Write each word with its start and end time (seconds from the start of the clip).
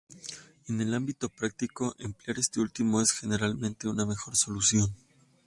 En 0.67 0.81
el 0.81 0.95
ámbito 0.95 1.29
práctico, 1.29 1.95
emplear 1.99 2.39
este 2.39 2.59
último 2.59 3.01
es 3.01 3.11
generalmente 3.11 3.87
una 3.87 4.03
mejor 4.03 4.35
solución. 4.35 4.95